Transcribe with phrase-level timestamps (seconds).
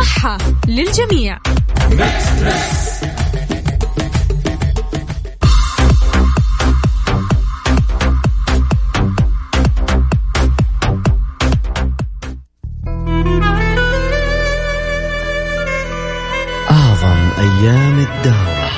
[0.00, 0.38] صحة
[0.68, 1.38] للجميع.
[16.70, 18.70] أعظم أيام الدهر.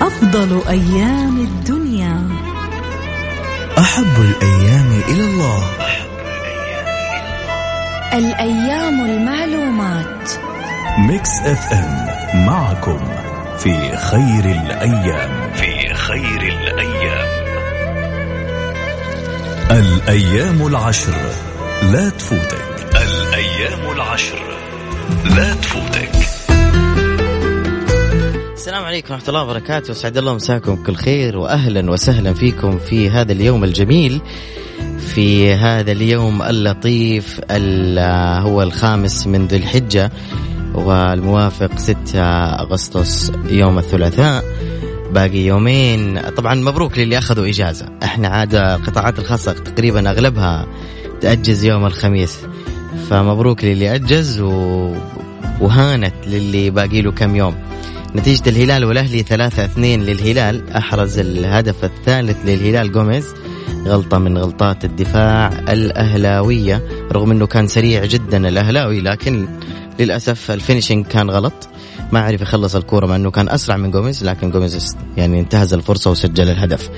[0.00, 2.28] أفضل أيام الدنيا.
[3.78, 5.62] أحب الأيام إلى الله.
[8.16, 10.30] الأيام المعلومات.
[10.98, 12.06] Mix FM
[12.46, 12.98] معكم
[13.58, 15.52] في خير الأيام.
[15.52, 17.28] في خير الأيام.
[19.70, 21.14] الأيام العشر.
[21.82, 22.86] لا تفوتك.
[22.94, 24.58] الأيام العشر.
[25.24, 26.10] لا تفوتك.
[28.54, 29.92] السلام عليكم ورحمة الله وبركاته.
[29.94, 34.20] أسعد الله مساكم بكل خير وأهلا وسهلا فيكم في هذا اليوم الجميل.
[35.16, 37.40] في هذا اليوم اللطيف
[38.42, 40.10] هو الخامس من ذي الحجة
[40.74, 42.20] والموافق 6
[42.60, 44.44] أغسطس يوم الثلاثاء
[45.12, 46.20] باقي يومين.
[46.20, 47.86] طبعا مبروك للي أخذوا إجازة.
[48.02, 50.66] إحنا عادة القطاعات الخاصة تقريبا أغلبها
[51.20, 52.38] تأجز يوم الخميس.
[53.10, 54.50] فمبروك للي أجز و...
[55.60, 57.54] وهانت للي باقي له كم يوم.
[58.16, 60.70] نتيجة الهلال والأهلي ثلاثة اثنين للهلال.
[60.70, 63.26] أحرز الهدف الثالث للهلال جوميز
[63.86, 66.82] غلطة من غلطات الدفاع الأهلاوية.
[67.12, 69.48] رغم أنه كان سريع جدا الأهلاوي لكن
[70.00, 71.68] للأسف finishing كان غلط.
[72.12, 76.10] ما عرف يخلص الكورة مع أنه كان أسرع من جوميز لكن جوميز يعني انتهز الفرصة
[76.10, 76.90] وسجل الهدف.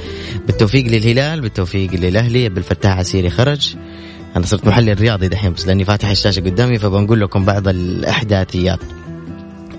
[0.46, 2.48] بالتوفيق للهلال بالتوفيق للأهلي.
[2.48, 3.74] عبد الفتاح عسيري خرج.
[4.36, 8.80] أنا صرت محلل رياضي دحين بس لأني فاتح الشاشة قدامي فبنقول لكم بعض الأحداثيات.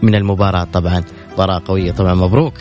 [0.02, 0.64] من المباراة.
[0.64, 1.92] طبعا مباراة قوية.
[1.92, 2.54] طبعا مبروك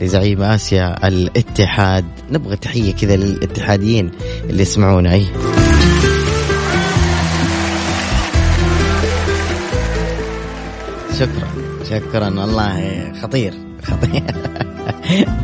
[0.00, 2.04] لزعيم آسيا الاتحاد.
[2.30, 4.10] نبغى تحية كذا للاتحاديين
[4.50, 5.12] اللي يسمعونا.
[5.12, 5.26] أي.
[11.18, 11.48] شكرا.
[11.90, 12.40] شكرا.
[12.40, 13.54] والله خطير.
[13.84, 14.22] خطير.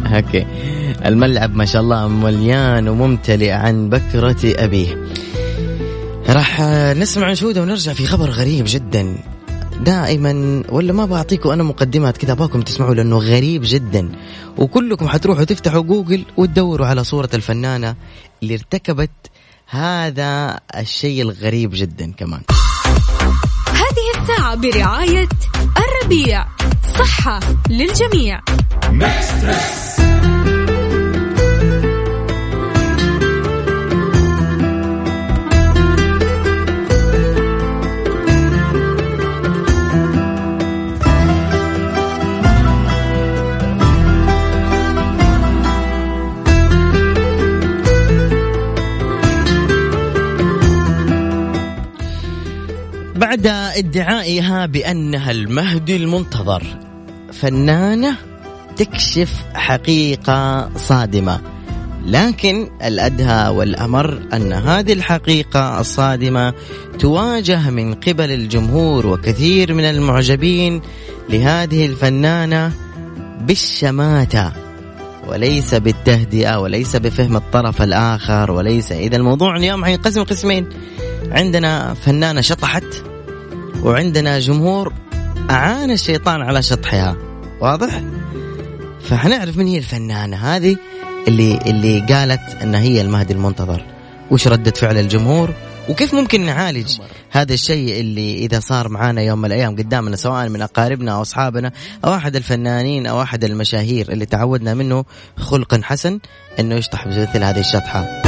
[0.15, 0.47] أوكي.
[1.07, 5.07] الملعب ما شاء الله مليان وممتلئ عن بكرة أبيه.
[6.29, 6.61] راح
[6.97, 9.19] نسمع نشوده ونرجع في خبر غريب جدا.
[9.81, 14.13] دائما ولا ما بعطيكم أنا مقدمات كذا أبغاكم تسمعوا لأنه غريب جدا.
[14.59, 17.95] وكلكم حتروحوا تفتحوا جوجل وتدوروا على صورة الفنانة
[18.43, 19.11] اللي ارتكبت
[19.69, 22.41] هذا الشيء الغريب جدا كمان.
[23.67, 25.29] هذه الساعة برعاية
[25.77, 26.47] الربيع.
[26.99, 27.41] صحة
[27.71, 28.41] للجميع.
[53.29, 56.63] بعد ادعائها بأنها المهدي المنتظر.
[57.33, 58.17] فنانة
[58.77, 61.41] تكشف حقيقة صادمة.
[62.07, 66.55] لكن الأدهى والأمر أن هذه الحقيقة الصادمة
[66.99, 70.83] تواجه من قبل الجمهور وكثير من المعجبين
[71.31, 72.73] لهذه الفنانة
[73.41, 74.53] بالشماتة.
[75.27, 78.93] وليس بالتهدئة وليس بفهم الطرف الآخر وليس.
[78.93, 80.69] إذا الموضوع اليوم حينقسم قسمين.
[81.31, 83.08] عندنا فنانة شطحت.
[83.83, 84.93] وعندنا جمهور
[85.51, 87.17] أعان الشيطان على شطحها.
[87.61, 88.03] واضح؟
[89.01, 90.77] فحنعرف من هي الفنانة هذه
[91.29, 93.85] اللي اللي قالت أن هي المهدي المنتظر.
[94.31, 95.55] وش ردة فعل الجمهور؟
[95.89, 96.99] وكيف ممكن نعالج
[97.31, 101.73] هذا الشيء اللي إذا صار معانا يوم من الأيام قدامنا سواء من أقاربنا أو أصحابنا
[102.05, 105.05] أو أحد الفنانين أو أحد المشاهير اللي تعودنا منه
[105.37, 106.19] خلقا حسن
[106.59, 108.23] أنه يشطح بمثل هذه الشطحة.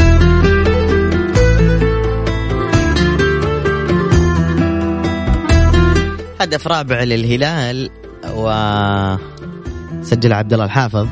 [6.41, 7.91] هدف رابع للهلال
[8.35, 9.13] وسجل
[10.33, 11.09] عبد الله الحافظ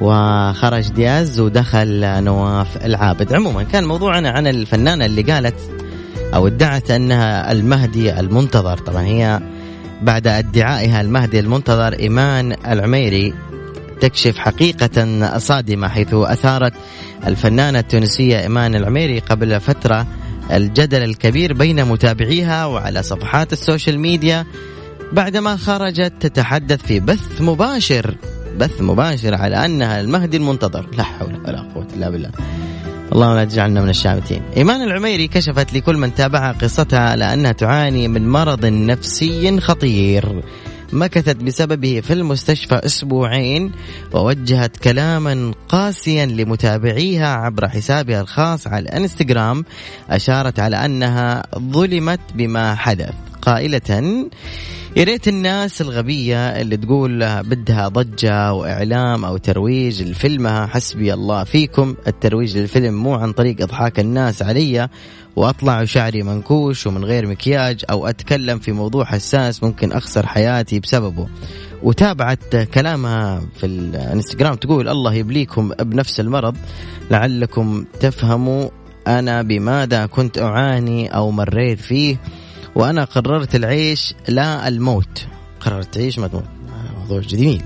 [0.00, 3.32] وخرج دياز ودخل نواف العابد.
[3.32, 5.54] عموما كان موضوعنا عن الفنانة اللي قالت
[6.34, 8.78] أو ادعت أنها المهدي المنتظر.
[8.78, 9.40] طبعا هي
[10.02, 13.34] بعد ادعائها المهدي المنتظر إيمان العميري
[14.00, 16.72] تكشف حقيقة صادمة حيث أثارت
[17.26, 20.06] الفنانة التونسية إيمان العميري قبل فترة
[20.52, 24.46] الجدل الكبير بين متابعيها وعلى صفحات ال social media
[25.12, 28.14] بعدما خرجت تتحدث في بث مباشر
[28.58, 30.86] بث مباشر على أنها المهدي المنتظر.
[30.96, 32.30] لا حول ولا قوة إلا بالله.
[33.12, 38.08] اللهم لا تجعلنا من الشامتين إيمان العميري كشفت لكل من تابعها قصتها على أنها تعاني
[38.08, 40.42] من مرض نفسي خطير.
[40.92, 43.72] مكثت بسببه في المستشفى أسبوعين
[44.12, 49.64] ووجهت كلاما قاسيا لمتابعيها عبر حسابها الخاص على الانستغرام
[50.10, 53.31] أشارت على أنها ظلمت بما حدث.
[53.42, 54.28] قائلة
[54.96, 61.94] يا ريت الناس الغبية اللي تقول بدها ضجة وإعلام أو ترويج لفيلمها حسبي الله فيكم.
[62.06, 64.88] الترويج للفيلم مو عن طريق إضحاك الناس علي
[65.36, 71.28] وأطلع شعري منكوش ومن غير مكياج أو أتكلم في موضوع حساس ممكن أخسر حياتي بسببه.
[71.82, 76.56] وتابعت كلامها في الانستغرام تقول الله يبليكم بنفس المرض.
[77.10, 78.68] لعلكم تفهموا
[79.06, 82.16] أنا بماذا كنت أعاني أو مريت فيه.
[82.74, 85.26] وأنا قررت العيش لا الموت.
[85.60, 86.44] قررت تعيش ما تموت.
[86.98, 87.62] موضوع جميل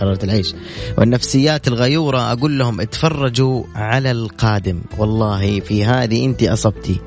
[0.00, 0.54] قررت العيش.
[0.98, 4.80] والنفسيات الغيورة أقول لهم اتفرجوا على القادم.
[4.98, 7.00] والله في هذه أنت أصبتي.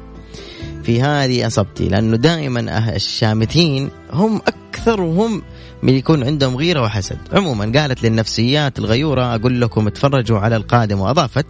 [0.84, 1.90] في هذه أصبتي.
[1.90, 5.42] لأنه دائما الشامتين هم أكثرهم
[5.84, 7.18] من يكون عندهم غيرة وحسد.
[7.34, 11.46] عموما قالت للنفسيات الغيورة أقول لكم اتفرجوا على القادم وأضافت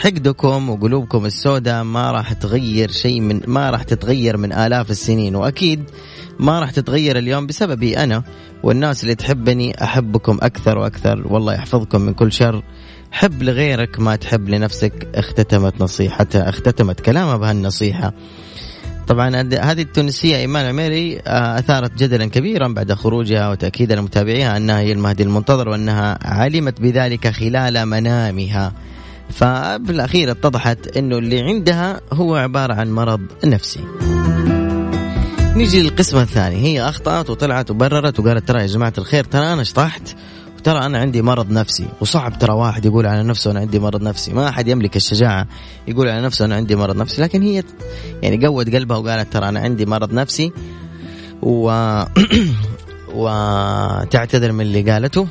[0.00, 5.36] حقدكم وقلوبكم السوداء ما راح تغير شيء من ما راح تتغير من آلاف السنين.
[5.36, 5.90] وأكيد
[6.38, 8.22] ما راح تتغير اليوم بسببي أنا
[8.62, 9.84] والناس اللي تحبني.
[9.84, 11.26] أحبكم أكثر وأكثر.
[11.26, 12.62] والله يحفظكم من كل شر.
[13.12, 15.08] حب لغيرك ما تحب لنفسك.
[15.14, 18.12] اختتمت نصيحتها اختتمت كلامها بهالنصيحة.
[19.08, 24.92] طبعا هذه التونسية إيمان عميري آه، أثارت جدلا كبيرا بعد خروجها وتأكيدا لمتابعيها أنها هي
[24.92, 28.72] المهدي المنتظر وأنها علمت بذلك خلال منامها.
[29.30, 33.80] فبالأخير اتضحت أنه اللي عندها هو عبارة عن مرض نفسي.
[35.56, 40.16] نيجي للقسم الثاني هي أخطأت وطلعت وبررت وقالت ترى يا جماعة الخير ترى أنا اشطحت
[40.64, 41.88] ترى أنا عندي مرض نفسي.
[42.00, 44.32] وصعب ترى واحد يقول على نفسه أنا عندي مرض نفسي.
[44.32, 45.46] ما أحد يملك الشجاعة
[45.88, 47.22] يقول على نفسه أنا عندي مرض نفسي.
[47.22, 47.62] لكن هي
[48.22, 50.52] يعني قوت قلبها وقالت ترى أنا عندي مرض نفسي.
[51.42, 51.70] و
[53.20, 55.26] وتعتذر من اللي قالته.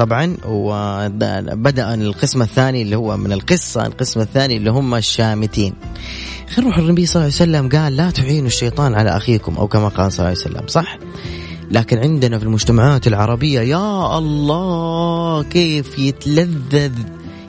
[0.00, 5.74] طبعا وبدأ القسم الثاني اللي هو من القصة القسم الثاني اللي هم الشامتين.
[6.54, 9.88] خير روح النبي صلى الله عليه وسلم قال لا تعينوا الشيطان على أخيكم أو كما
[9.88, 10.66] قال صلى الله عليه وسلم.
[10.66, 10.98] صح؟
[11.70, 16.98] لكن عندنا في المجتمعات العربية يا الله كيف يتلذذ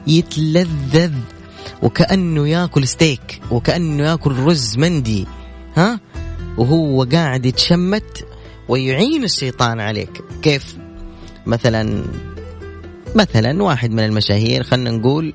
[0.07, 1.13] يتلذذ.
[1.81, 5.27] وكأنه ياكل ستيك وكأنه ياكل رز مندي
[5.75, 6.00] ها؟
[6.57, 8.25] وهو قاعد يتشمت
[8.69, 10.21] ويعين الشيطان عليك.
[10.42, 10.75] كيف؟
[11.45, 12.04] مثلا
[13.16, 15.34] مثلا واحد من المشاهير خلينا نقول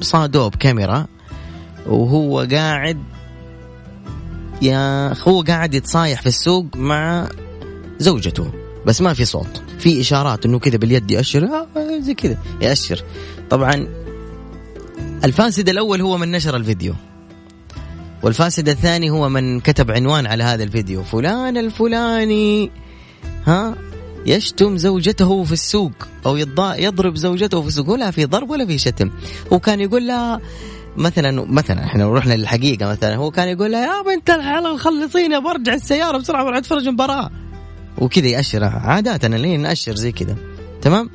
[0.00, 1.06] صادوه بكاميرا
[1.86, 3.02] وهو قاعد
[4.62, 7.28] يا هو قاعد يتصايح في السوق مع
[7.98, 8.52] زوجته
[8.86, 13.04] بس ما في صوت في إشارات إنه كذا باليد ياشر آه زي كذا يأشر.
[13.50, 13.88] طبعا
[15.24, 16.94] الفاسد الأول هو من نشر الفيديو
[18.22, 22.70] والفاسد الثاني هو من كتب عنوان على هذا الفيديو فلان الفلاني
[23.46, 23.74] ها؟
[24.26, 25.92] يشتم زوجته في السوق
[26.26, 26.36] أو
[26.78, 29.10] يضرب زوجته في السوق ولا في ضرب ولا في شتم.
[29.52, 30.40] هو كان يقول لها
[30.96, 35.74] مثلا مثلا إحنا رحنا للحقيقة مثلا هو كان يقول لها يا بنت الحلال خلصيني برجع
[35.74, 37.30] السيارة بسرعة بروح أتفرج مباراه
[37.98, 40.36] وكذا يأشر عادة لين نأشر زي كذا.
[40.82, 41.10] تمام؟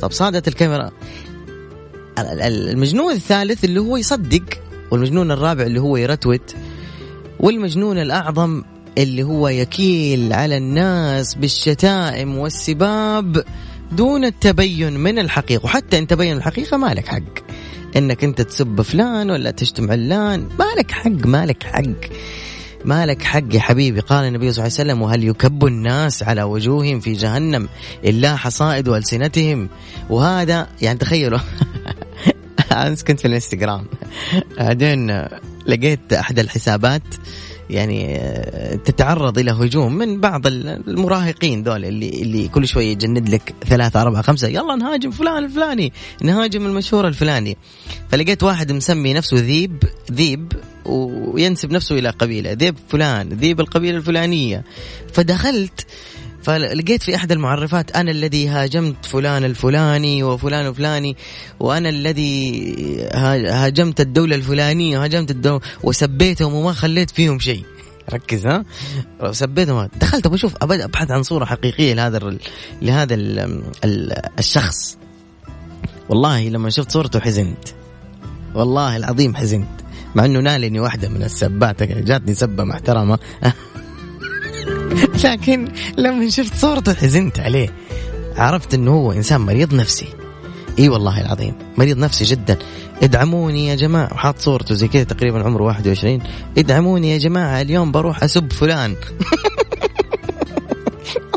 [0.00, 0.90] طب صادت الكاميرا.
[2.18, 4.44] المجنون الثالث اللي هو يصدق
[4.90, 6.54] والمجنون الرابع اللي هو يرتوت
[7.40, 8.62] والمجنون الأعظم
[8.98, 13.44] اللي هو يكيل على الناس بالشتائم والسباب
[13.92, 15.64] دون التبين من الحقيقة.
[15.64, 17.46] وحتى إن تبين الحقيقة ما لك حق.
[17.96, 21.82] إنك أنت تسب فلان ولا تشتم علان ما لك حق ما لك حق.
[22.84, 26.42] ما لك حق يا حبيبي قال النبي صلى الله عليه وسلم وهل يكب الناس على
[26.42, 27.68] وجوههم في جهنم
[28.04, 29.68] إلا حصائد ألسنتهم؟
[30.10, 31.38] وهذا يعني تخيلوا
[32.72, 33.86] أمس كنت في الإنستغرام.
[34.58, 35.24] بعدين
[35.66, 37.02] لقيت أحد الحسابات
[37.70, 38.20] يعني
[38.84, 44.22] تتعرض إلى هجوم من بعض المراهقين دول اللي اللي كل شوية يجند لك ثلاثة أربعة
[44.22, 45.92] خمسة يلا نهاجم فلان الفلاني
[46.22, 47.56] نهاجم المشهور الفلاني.
[48.10, 50.52] فلقيت واحد مسمي نفسه ذيب ذيب
[50.84, 54.64] وينسب نفسه إلى قبيلة ذيب فلان ذيب القبيلة الفلانية.
[55.12, 55.86] فدخلت
[56.46, 61.16] فلقيت في أحد المعرفات أنا الذي هاجمت فلان الفلاني وفلان الفلاني
[61.60, 63.08] وأنا الذي
[63.48, 67.64] هاجمت الدولة الفلانية وهاجمت الدولة وسبيتهم وما خليت فيهم شيء.
[68.14, 68.64] ركز ها؟
[69.30, 72.38] سبيتهم دخلت أبغى أشوف أبحث عن صورة حقيقية لهذا
[72.82, 73.16] لهذا
[74.38, 74.98] الشخص.
[76.08, 77.68] والله لما شفت صورته حزنت.
[78.54, 79.68] والله العظيم حزنت.
[80.14, 83.18] مع إنه نالني واحدة من السبات جاتني سبة محترمة.
[85.24, 87.68] لكن لما شفت صورته حزنت عليه.
[88.36, 90.08] عرفت إنه هو إنسان مريض نفسي.
[90.78, 92.58] إي والله العظيم مريض نفسي جدا.
[93.02, 94.12] ادعموني يا جماعة.
[94.12, 96.22] وحاط صورته زي كذا تقريبا عمره 21
[96.58, 98.96] ادعموني يا جماعة اليوم بروح أسب فلان.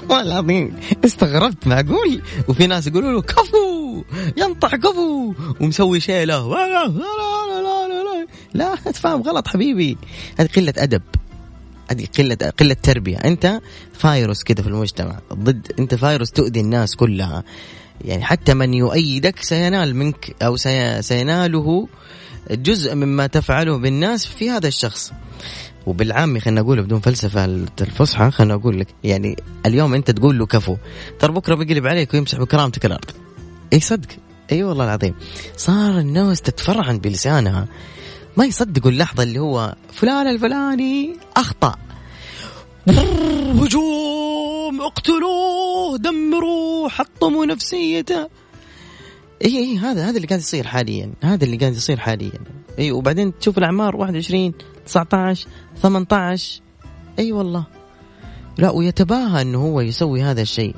[0.10, 1.68] والله العظيم استغربت.
[1.68, 4.04] معقول؟ وفي ناس يقولوا له كفو
[4.38, 6.90] ينطح كفو ومسوي لا لا
[8.54, 9.98] لا تفهم غلط حبيبي.
[10.40, 11.02] هذه قلة أدب.
[11.92, 13.18] هذه قلة قلة تربية.
[13.18, 13.62] أنت
[13.94, 17.44] فايروس كده في المجتمع ضد أنت فايروس تؤذي الناس كلها.
[18.06, 21.02] يعني حتى من يؤيدك سينال منك أو سي...
[21.02, 21.88] سيناله
[22.52, 25.12] جزء مما تفعله بالناس في هذا الشخص.
[25.86, 27.46] وبالعامي خلينا نقول بدون فلسفة
[27.82, 30.78] الفصحى خلينا أقول لك يعني اليوم أنت تقول له كفو
[31.20, 33.12] ترى بكرة بيقلب عليك ويمسح بكرامتك الأرض.
[33.74, 34.10] اي صدق؟
[34.52, 35.16] اي أيوة والله العظيم.
[35.58, 37.68] صار الناس تتفرعن بلسانها.
[38.40, 41.76] ما يصدقوا اللحظة اللي هو فلان الفلاني أخطأ.
[43.62, 48.30] هجوم اقتلوه دمروه حطموا نفسيته.
[49.46, 51.12] إي إي هذا هذا اللي قاعد يصير حاليا.
[51.24, 52.40] هذا اللي قاعد يصير حاليا.
[52.80, 54.54] إي وبعدين تشوف الأعمار 21
[54.86, 55.48] 19
[55.82, 56.62] 18
[57.20, 57.66] إي والله.
[58.58, 60.76] لا ويتباهى إنه هو يسوي هذا الشيء.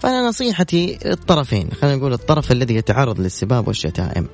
[0.00, 4.28] فأنا نصيحتي الطرفين خلينا نقول الطرف الذي يتعرض للسباب والشتائم.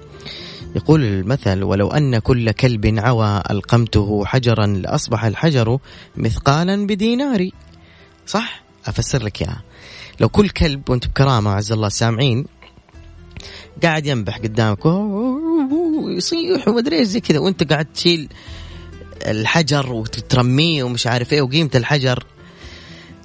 [0.77, 5.79] يقول المثل ولو أن كل كلب عوى ألقمته حجرا لأصبح الحجر
[6.17, 7.53] مثقالا بديناري
[8.27, 9.63] صح؟ أفسر لك إياها.
[10.21, 12.47] لو كل كلب وأنت بكرامة عز الله سامعين
[13.83, 17.39] قاعد ينبح قدامك ويصيح ومدري إيش زي كذا.
[17.39, 18.29] وأنت قاعد تشيل
[19.27, 22.25] الحجر وترميه ومش عارف إيه وقيمة الحجر.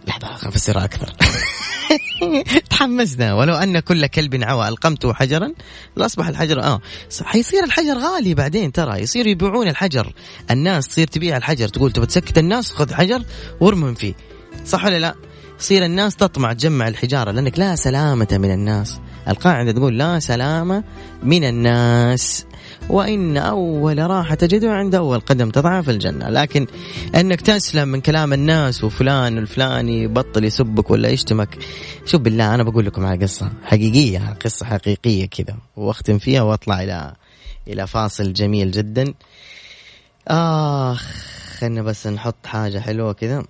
[0.08, 1.14] لحظة خلينا نفسرها أكثر.
[2.70, 3.34] تحمسنا.
[3.34, 5.54] ولو أن كل كلب عوى ألقمته حجرا؟
[5.96, 6.82] لأصبح الحجر آه.
[7.22, 9.02] حيصير الحجر غالي بعدين ترى.
[9.02, 10.14] يصير يبيعون الحجر.
[10.52, 11.68] الناس تصير تبيع الحجر.
[11.68, 13.24] تقول تبى تسكت الناس خذ حجر
[13.60, 14.14] وارمهم فيه.
[14.66, 15.16] صح ولا لا؟
[15.60, 19.00] يصير الناس تطمع تجمع الحجارة لأنك لا سلامة من الناس.
[19.28, 20.84] القاعدة تقول لا سلامة
[21.24, 22.46] من الناس.
[22.90, 26.30] وإن أول راحة تجده عند أول قدم تضعها في الجنة.
[26.30, 26.68] لكن
[27.16, 31.58] أنك تسلم من كلام الناس وفلان الفلاني يبطل يسبك ولا يشتمك.
[32.06, 35.58] شوف بالله أنا بقول لكم على قصة حقيقية قصة حقيقية كذا.
[35.76, 37.14] وأختم فيها وأطلع إلى
[37.68, 39.14] إلى فاصل جميل جدا.
[40.28, 41.06] آخ
[41.60, 43.44] خلنا بس نحط حاجة حلوة كذا.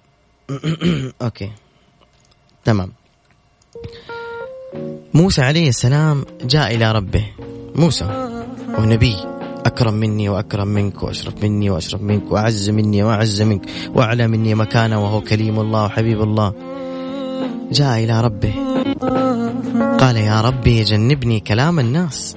[1.21, 1.51] أوكي.
[2.65, 2.91] تمام.
[5.13, 7.25] موسى عليه السلام جاء إلى ربه.
[7.75, 8.26] موسى.
[8.77, 9.15] ونبي
[9.65, 13.61] أكرم مني وأكرم منك وأشرف مني وأشرف منك وأعز مني وأعز منك
[13.95, 16.53] وأعلى مني مكانة وهو كليم الله وحبيب الله.
[17.71, 18.53] جاء إلى ربه.
[19.97, 22.35] قال يا ربي جنبني كلام الناس.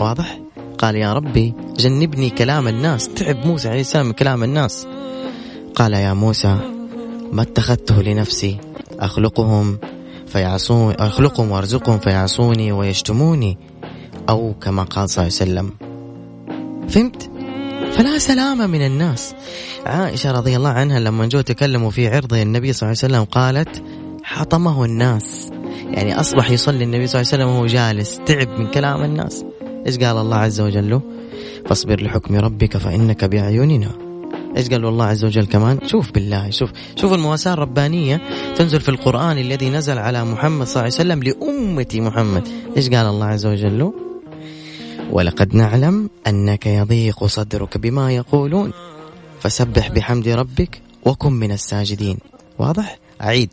[0.00, 0.38] واضح؟
[0.78, 3.08] قال يا ربي جنبني كلام الناس.
[3.08, 4.86] تعب موسى عليه السلام من كلام الناس.
[5.74, 6.58] قال يا موسى
[7.32, 8.56] ما اتخذته لنفسي
[9.00, 9.78] أخلقهم
[10.26, 13.58] فيعصون أخلقهم وأرزقهم فيعصوني ويشتموني.
[14.28, 15.70] أو كما قال صلى الله عليه وسلم.
[16.88, 17.30] فهمت؟
[17.92, 19.34] فلا سلامة من الناس.
[19.86, 23.82] عائشة رضي الله عنها لما جو تكلموا في عرض النبي صلى الله عليه وسلم قالت
[24.22, 25.50] حطمه الناس.
[25.90, 29.44] يعني أصبح يصلي النبي صلى الله عليه وسلم وهو جالس تعب من كلام الناس.
[29.86, 31.02] إيش قال الله عز وجل له؟
[31.66, 33.90] فاصبر لحكم ربك فإنك بأعيننا.
[34.56, 38.20] إيش قال الله عز وجل كمان؟ شوف بالله شوف شوف المواساة الربانية
[38.56, 42.48] تنزل في القرآن الذي نزل على محمد صلى الله عليه وسلم لأمة محمد.
[42.76, 43.94] إيش قال الله عز وجل له؟
[45.10, 48.72] ولقد نعلم أنك يضيق صدرك بما يقولون.
[49.40, 52.18] فسبح بحمد ربك وكن من الساجدين.
[52.58, 53.50] واضح؟ أعيد.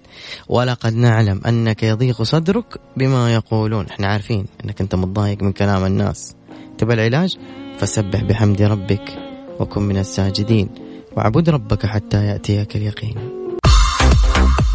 [0.50, 3.86] ولقد نعلم أنك يضيق صدرك بما يقولون.
[3.88, 6.36] إحنا عارفين أنك أنت متضايق من كلام الناس.
[6.78, 7.38] تبى العلاج
[7.80, 9.18] فسبح بحمد ربك
[9.60, 10.70] وكن من الساجدين.
[11.18, 13.16] واعبد ربك حتى يأتيك اليقين.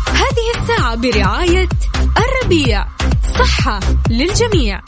[0.09, 1.69] هذه الساعة برعاية
[2.17, 2.87] الربيع.
[3.39, 3.81] صحة
[4.11, 4.81] للجميع.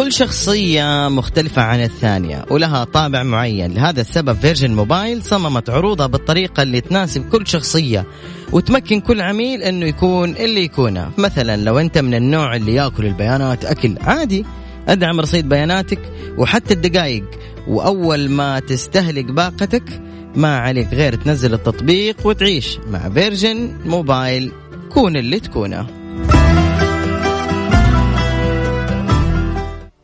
[0.00, 3.74] كل شخصية مختلفة عن الثانية ولها طابع معين.
[3.74, 8.06] لهذا السبب فيرجن موبايل صممت عروضها بالطريقة اللي تناسب كل شخصية
[8.52, 11.10] وتمكن كل عميل إنه يكون اللي يكونه.
[11.18, 14.44] مثلا لو أنت من النوع اللي يأكل البيانات أكل عادي.
[14.88, 16.00] أدعم رصيد بياناتك
[16.38, 17.24] وحتى الدقائق
[17.68, 20.02] وأول ما تستهلك باقتك
[20.36, 24.52] ما عليك غير تنزل التطبيق وتعيش مع فيرجن موبايل
[24.90, 25.86] كون اللي تكونه.